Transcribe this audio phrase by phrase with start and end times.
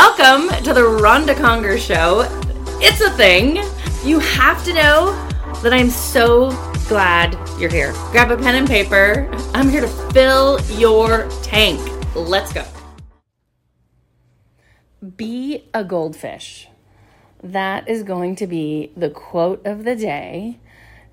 [0.00, 2.20] Welcome to the Ronda Conger Show.
[2.80, 3.56] It's a thing.
[4.04, 5.10] You have to know
[5.64, 6.50] that I'm so
[6.86, 7.90] glad you're here.
[8.12, 9.28] Grab a pen and paper.
[9.54, 11.80] I'm here to fill your tank.
[12.14, 12.64] Let's go.
[15.16, 16.68] Be a goldfish.
[17.42, 20.60] That is going to be the quote of the day.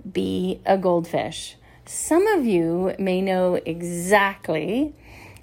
[0.10, 1.56] Be a goldfish.
[1.86, 4.94] Some of you may know exactly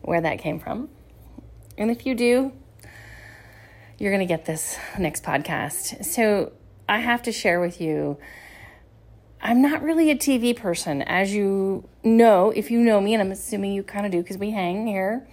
[0.02, 0.90] where that came from.
[1.76, 2.52] And if you do,
[3.98, 6.04] you're going to get this next podcast.
[6.04, 6.52] So
[6.88, 8.18] I have to share with you.
[9.40, 13.32] I'm not really a TV person, as you know, if you know me, and I'm
[13.32, 15.26] assuming you kind of do because we hang here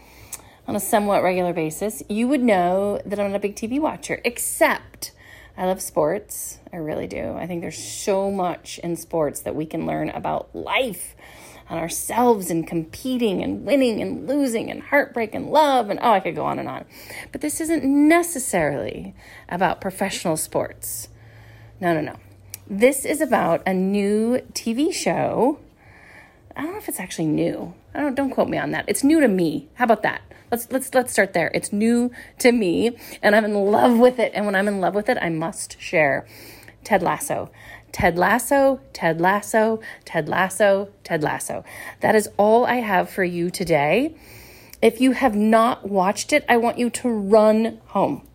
[0.67, 4.21] on a somewhat regular basis, you would know that I'm not a big TV watcher,
[4.23, 5.11] except
[5.57, 6.59] I love sports.
[6.71, 7.33] I really do.
[7.33, 11.15] I think there's so much in sports that we can learn about life
[11.69, 16.19] on ourselves and competing and winning and losing and heartbreak and love and oh, I
[16.19, 16.85] could go on and on.
[17.31, 19.13] But this isn't necessarily
[19.47, 21.09] about professional sports.
[21.79, 22.15] No, no, no.
[22.67, 25.59] This is about a new TV show.
[26.55, 27.73] I don't know if it's actually new.
[27.93, 28.85] I don't don't quote me on that.
[28.87, 29.69] It's new to me.
[29.75, 30.21] How about that?
[30.51, 31.51] Let's let's let's start there.
[31.53, 34.95] It's new to me and I'm in love with it and when I'm in love
[34.95, 36.25] with it, I must share.
[36.83, 37.49] Ted Lasso.
[37.91, 41.63] Ted Lasso, Ted Lasso, Ted Lasso, Ted Lasso.
[42.01, 44.15] That is all I have for you today.
[44.81, 48.25] If you have not watched it, I want you to run home.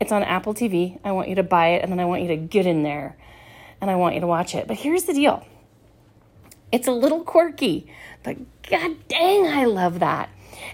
[0.00, 0.98] It's on Apple TV.
[1.04, 3.16] I want you to buy it and then I want you to get in there
[3.80, 4.68] and I want you to watch it.
[4.68, 5.44] But here's the deal
[6.70, 7.86] it's a little quirky,
[8.22, 8.36] but
[8.68, 10.28] god dang, I love that.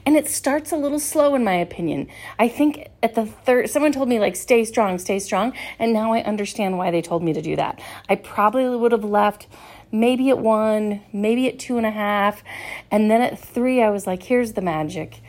[0.07, 2.09] And it starts a little slow, in my opinion.
[2.39, 5.55] I think at the third, someone told me, like, stay strong, stay strong.
[5.79, 7.81] And now I understand why they told me to do that.
[8.09, 9.47] I probably would have left
[9.91, 12.43] maybe at one, maybe at two and a half.
[12.91, 15.21] And then at three, I was like, here's the magic.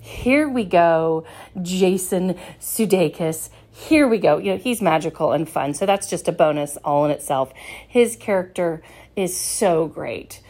[0.00, 1.24] Here we go,
[1.62, 3.50] Jason Sudeikis.
[3.70, 4.38] Here we go.
[4.38, 5.74] You know, he's magical and fun.
[5.74, 7.52] So that's just a bonus all in itself.
[7.86, 8.82] His character
[9.16, 10.40] is so great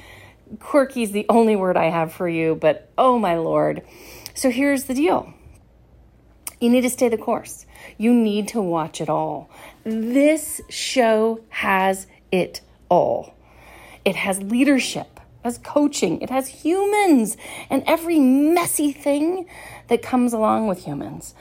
[0.60, 3.82] quirky is the only word I have for you, but oh my lord.
[4.34, 5.32] So here's the deal
[6.60, 7.66] you need to stay the course,
[7.98, 9.50] you need to watch it all.
[9.84, 13.34] This show has it all.
[14.04, 17.36] It has leadership, it has coaching, it has humans,
[17.70, 19.46] and every messy thing
[19.88, 21.34] that comes along with humans.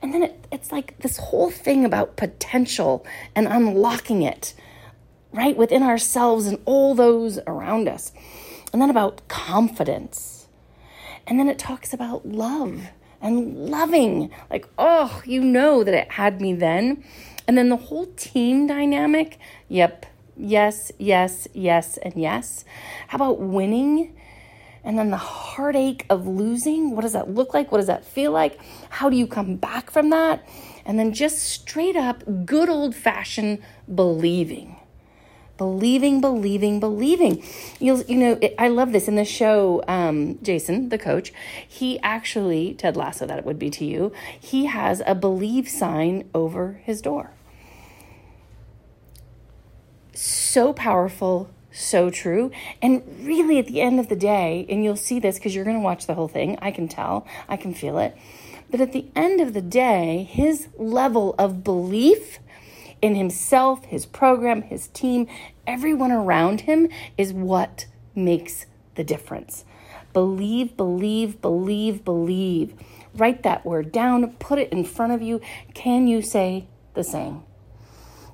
[0.00, 3.04] And then it, it's like this whole thing about potential
[3.34, 4.54] and unlocking it
[5.32, 8.12] right within ourselves and all those around us
[8.72, 10.46] and then about confidence.
[11.26, 12.88] And then it talks about love
[13.20, 14.30] and loving.
[14.50, 17.04] Like, oh, you know that it had me then.
[17.46, 19.38] And then the whole team dynamic.
[19.68, 20.06] Yep.
[20.36, 22.64] Yes, yes, yes, and yes.
[23.08, 24.14] How about winning?
[24.84, 26.92] And then the heartache of losing.
[26.94, 27.72] What does that look like?
[27.72, 28.58] What does that feel like?
[28.88, 30.46] How do you come back from that?
[30.86, 33.58] And then just straight up good old fashioned
[33.92, 34.76] believing
[35.58, 37.42] believing, believing, believing.
[37.78, 39.82] You'll, you know, it, I love this in the show.
[39.86, 41.32] Um, Jason, the coach,
[41.66, 44.12] he actually Ted Lasso, that it would be to you.
[44.40, 47.32] He has a believe sign over his door.
[50.14, 52.50] So powerful, so true.
[52.80, 55.76] And really, at the end of the day, and you'll see this because you're going
[55.76, 56.58] to watch the whole thing.
[56.62, 58.16] I can tell, I can feel it.
[58.70, 62.38] But at the end of the day, his level of belief
[63.00, 65.26] in himself, his program, his team,
[65.66, 69.64] everyone around him is what makes the difference.
[70.12, 72.74] Believe, believe, believe, believe.
[73.14, 75.40] Write that word down, put it in front of you.
[75.74, 77.42] Can you say the same?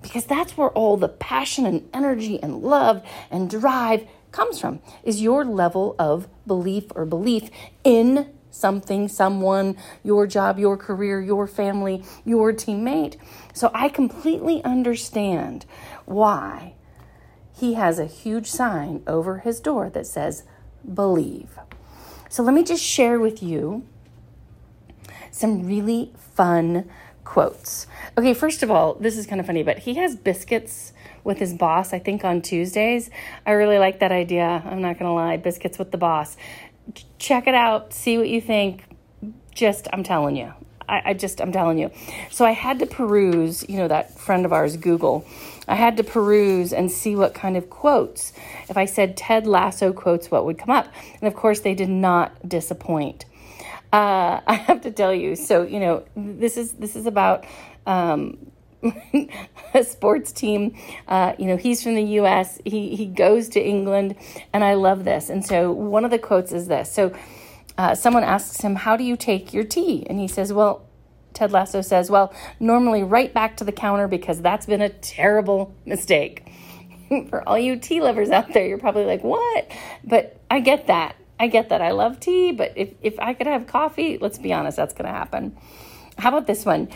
[0.02, 5.22] Because that's where all the passion and energy and love and drive comes from is
[5.22, 7.50] your level of belief or belief
[7.84, 13.16] in something, someone, your job, your career, your family, your teammate.
[13.52, 15.66] So I completely understand
[16.04, 16.74] why
[17.52, 20.44] he has a huge sign over his door that says,
[20.92, 21.58] Believe.
[22.28, 23.86] So let me just share with you
[25.30, 26.88] some really fun
[27.24, 27.86] quotes.
[28.18, 30.92] Okay, first of all, this is kind of funny, but he has biscuits
[31.24, 33.08] with his boss, I think on Tuesdays.
[33.46, 34.62] I really like that idea.
[34.64, 36.36] I'm not going to lie, biscuits with the boss
[37.18, 38.84] check it out, see what you think.
[39.54, 40.52] Just, I'm telling you.
[40.88, 41.90] I, I, just, I'm telling you.
[42.30, 45.26] So I had to peruse, you know, that friend of ours, Google.
[45.66, 48.32] I had to peruse and see what kind of quotes.
[48.68, 50.92] If I said Ted Lasso quotes, what would come up?
[51.20, 53.24] And of course, they did not disappoint.
[53.92, 55.36] Uh, I have to tell you.
[55.36, 57.46] So you know, this is this is about
[57.86, 58.50] um,
[59.82, 60.76] sports team.
[61.08, 62.60] Uh, you know, he's from the U.S.
[62.64, 64.16] He he goes to England,
[64.52, 65.30] and I love this.
[65.30, 66.92] And so one of the quotes is this.
[66.92, 67.14] So
[67.76, 70.86] uh, someone asks him, "How do you take your tea?" And he says, "Well,
[71.34, 75.74] Ted Lasso says, Well, normally right back to the counter because that's been a terrible
[75.84, 76.48] mistake.
[77.28, 79.70] For all you tea lovers out there, you're probably like, What?
[80.04, 81.16] But I get that.
[81.38, 81.82] I get that.
[81.82, 85.06] I love tea, but if, if I could have coffee, let's be honest, that's going
[85.06, 85.56] to happen.
[86.18, 86.88] How about this one?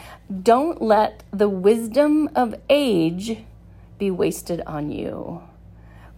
[0.43, 3.38] Don't let the wisdom of age
[3.99, 5.43] be wasted on you.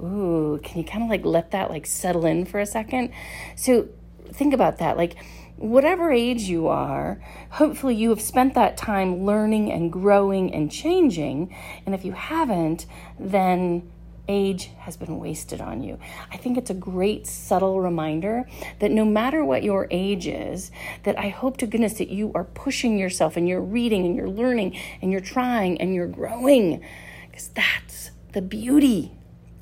[0.03, 3.13] Ooh, can you kind of like let that like settle in for a second?
[3.57, 3.89] So
[4.33, 4.97] think about that.
[4.97, 5.17] Like,
[5.57, 7.21] whatever age you are,
[7.51, 11.55] hopefully you have spent that time learning and growing and changing.
[11.85, 12.87] And if you haven't,
[13.19, 13.91] then
[14.31, 15.99] age has been wasted on you.
[16.33, 18.49] I think it's a great subtle reminder
[18.79, 20.71] that no matter what your age is,
[21.03, 24.29] that I hope to goodness that you are pushing yourself and you're reading and you're
[24.29, 26.81] learning and you're trying and you're growing
[27.29, 29.13] because that's the beauty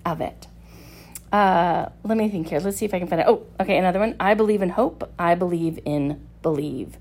[0.05, 0.47] of it.
[1.33, 2.61] Uh, let me think here.
[2.61, 3.27] Let's see if I can find it.
[3.29, 4.17] Oh, okay, another one.
[4.21, 5.11] I believe in hope.
[5.19, 6.97] I believe in believe.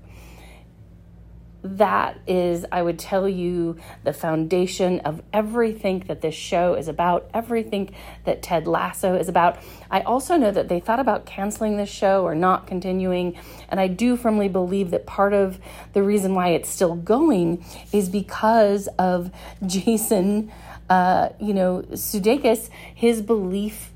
[1.62, 7.28] That is, I would tell you, the foundation of everything that this show is about,
[7.34, 7.90] everything
[8.24, 9.58] that Ted Lasso is about.
[9.90, 13.36] I also know that they thought about canceling this show or not continuing,
[13.68, 15.58] and I do firmly believe that part of
[15.94, 19.32] the reason why it's still going is because of
[19.66, 20.52] Jason,
[20.88, 23.90] uh, you know, Sudeikis, his belief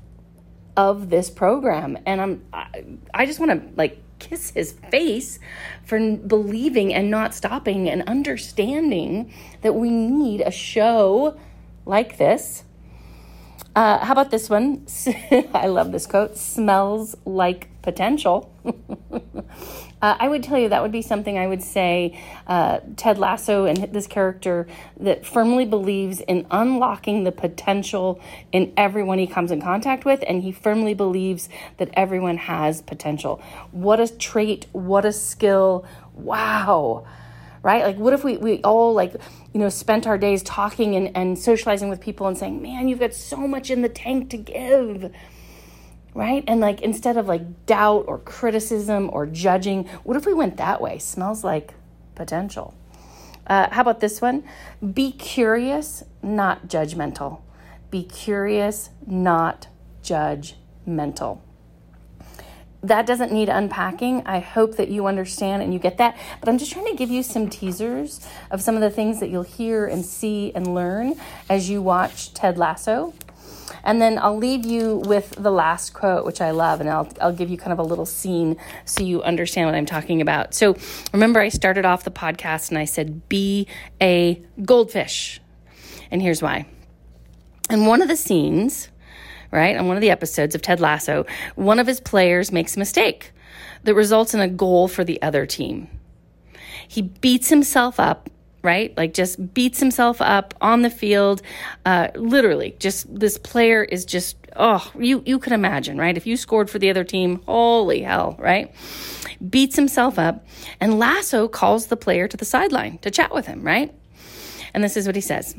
[0.75, 2.83] of this program and i'm i,
[3.13, 5.39] I just want to like kiss his face
[5.83, 9.31] for believing and not stopping and understanding
[9.61, 11.37] that we need a show
[11.85, 12.63] like this
[13.75, 14.85] uh, how about this one
[15.53, 18.51] i love this quote smells like potential
[20.03, 23.63] Uh, I would tell you that would be something I would say uh, Ted Lasso
[23.63, 24.67] and this character
[24.99, 28.19] that firmly believes in unlocking the potential
[28.51, 31.47] in everyone he comes in contact with, and he firmly believes
[31.77, 33.41] that everyone has potential.
[33.71, 35.85] What a trait, what a skill.
[36.13, 37.05] Wow
[37.63, 37.83] right?
[37.83, 39.15] Like, what if we, we all, like,
[39.53, 42.99] you know, spent our days talking and, and socializing with people and saying, man, you've
[42.99, 45.11] got so much in the tank to give
[46.15, 46.43] right?
[46.47, 50.81] And like instead of like doubt or criticism or judging, what if we went that
[50.81, 50.99] way?
[50.99, 51.73] Smells like
[52.15, 52.73] potential.
[53.47, 54.43] Uh, how about this one?
[54.93, 57.41] Be curious, not judgmental.
[57.89, 59.67] Be curious, not
[60.01, 61.39] judgmental.
[62.83, 64.23] That doesn't need unpacking.
[64.25, 66.17] I hope that you understand and you get that.
[66.41, 68.19] But I'm just trying to give you some teasers
[68.51, 71.15] of some of the things that you'll hear and see and learn
[71.49, 73.13] as you watch Ted Lasso.
[73.85, 77.33] And then I'll leave you with the last quote, which I love, and I'll, I'll
[77.33, 80.53] give you kind of a little scene so you understand what I'm talking about.
[80.53, 80.77] So
[81.11, 83.67] remember, I started off the podcast and I said, be
[84.01, 85.41] a goldfish.
[86.11, 86.65] And here's why.
[87.69, 88.89] In one of the scenes,
[89.57, 92.79] right, on one of the episodes of Ted Lasso, one of his players makes a
[92.79, 93.31] mistake
[93.83, 95.87] that results in a goal for the other team.
[96.87, 98.29] He beats himself up
[98.63, 98.95] right?
[98.97, 101.41] Like just beats himself up on the field.
[101.85, 106.17] Uh, literally, just this player is just oh, you you can imagine, right?
[106.17, 108.73] If you scored for the other team, holy hell, right?
[109.47, 110.47] Beats himself up,
[110.79, 113.93] and Lasso calls the player to the sideline to chat with him, right?
[114.73, 115.55] And this is what he says.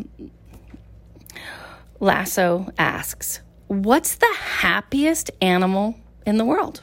[2.01, 5.97] Lasso asks, "What's the happiest animal
[6.27, 6.83] in the world?"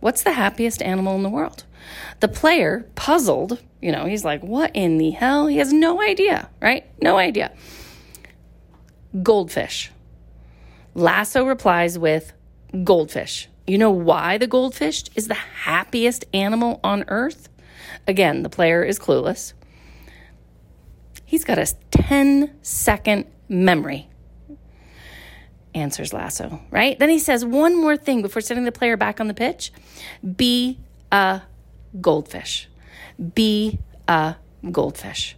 [0.00, 1.64] What's the happiest animal in the world?
[2.20, 5.46] The player, puzzled, you know, he's like, what in the hell?
[5.46, 6.86] He has no idea, right?
[7.02, 7.52] No idea.
[9.22, 9.90] Goldfish.
[10.94, 12.32] Lasso replies with
[12.84, 13.48] goldfish.
[13.66, 17.48] You know why the goldfish is the happiest animal on earth?
[18.06, 19.52] Again, the player is clueless.
[21.24, 24.09] He's got a 10 second memory
[25.74, 26.98] answers Lasso, right?
[26.98, 29.72] Then he says one more thing before sending the player back on the pitch
[30.36, 30.78] be
[31.12, 31.42] a
[32.00, 32.68] goldfish.
[33.34, 34.36] Be a
[34.70, 35.36] goldfish.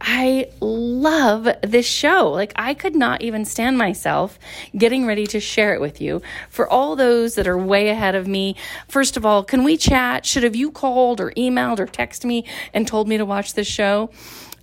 [0.00, 2.30] I love this show.
[2.30, 4.38] Like, I could not even stand myself
[4.76, 6.22] getting ready to share it with you.
[6.48, 8.56] For all those that are way ahead of me,
[8.88, 10.24] first of all, can we chat?
[10.24, 13.66] Should have you called or emailed or texted me and told me to watch this
[13.66, 14.10] show?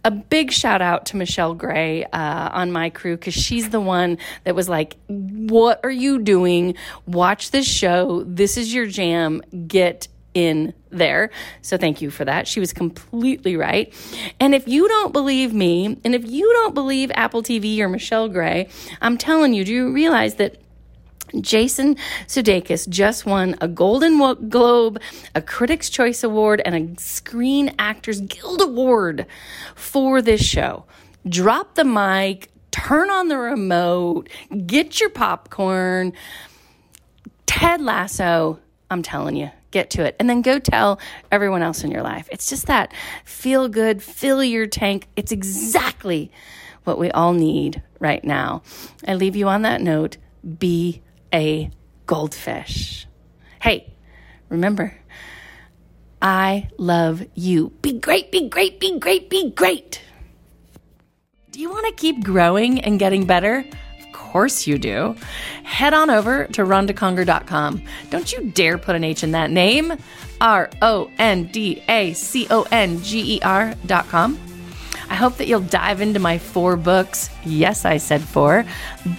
[0.08, 4.18] A big shout out to Michelle Gray uh, on my crew because she's the one
[4.46, 6.76] that was like, What are you doing?
[7.06, 8.24] Watch this show.
[8.24, 9.42] This is your jam.
[9.68, 11.30] Get in there.
[11.62, 12.48] So thank you for that.
[12.48, 13.94] She was completely right.
[14.40, 18.30] And if you don't believe me, and if you don't believe Apple TV or Michelle
[18.30, 18.70] Gray,
[19.02, 20.62] I'm telling you, do you realize that
[21.42, 21.96] Jason
[22.28, 24.18] Sudeikis just won a Golden
[24.50, 25.02] Globe,
[25.36, 29.26] a Critics' Choice Award, and a Screen Actors Guild Award
[29.76, 30.86] for this show.
[31.28, 34.30] Drop the mic, turn on the remote,
[34.66, 36.14] get your popcorn.
[37.46, 40.16] Ted Lasso, I'm telling you, get to it.
[40.20, 41.00] And then go tell
[41.32, 42.30] everyone else in your life.
[42.32, 42.94] It's just that
[43.26, 45.08] feel good, fill your tank.
[45.16, 46.32] It's exactly
[46.84, 48.62] what we all need right now.
[49.06, 50.18] I leave you on that note
[50.60, 51.02] be
[51.34, 51.70] a
[52.06, 53.08] goldfish.
[53.62, 53.94] Hey,
[54.50, 54.98] remember,
[56.22, 57.72] I love you.
[57.82, 60.02] Be great, be great, be great, be great.
[61.52, 63.66] Do you want to keep growing and getting better?
[64.00, 65.16] Of course you do.
[65.64, 67.82] Head on over to rondaconger.com.
[68.10, 69.94] Don't you dare put an H in that name.
[70.40, 74.38] R O N D A C O N G E R.com.
[75.10, 77.30] I hope that you'll dive into my four books.
[77.46, 78.66] Yes, I said four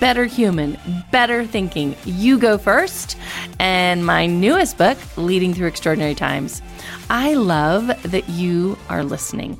[0.00, 0.78] Better Human,
[1.10, 3.16] Better Thinking, You Go First,
[3.58, 6.62] and my newest book, Leading Through Extraordinary Times.
[7.10, 9.58] I love that you are listening.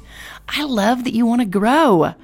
[0.49, 2.15] I love that you want to grow.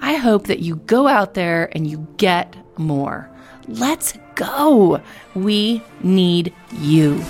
[0.00, 3.28] I hope that you go out there and you get more.
[3.66, 5.00] Let's go.
[5.34, 7.22] We need you.